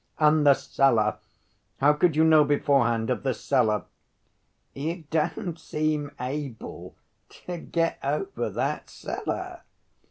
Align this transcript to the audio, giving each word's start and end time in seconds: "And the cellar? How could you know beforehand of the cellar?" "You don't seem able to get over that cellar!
"And 0.17 0.47
the 0.47 0.55
cellar? 0.55 1.19
How 1.79 1.93
could 1.93 2.15
you 2.15 2.23
know 2.23 2.43
beforehand 2.43 3.11
of 3.11 3.21
the 3.21 3.35
cellar?" 3.35 3.83
"You 4.73 5.03
don't 5.11 5.59
seem 5.59 6.09
able 6.19 6.95
to 7.45 7.59
get 7.59 7.99
over 8.01 8.49
that 8.49 8.89
cellar! 8.89 9.61